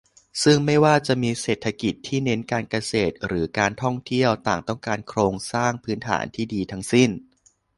[0.43, 7.09] ซึ่งไม่ว่าจะมีเศรษฐกิจที่เน้นการเกษตร หรือ การท่องเที่ยว ต่างต้องการโครงสร้างพื้นฐานที่ดีทั้งสิ้น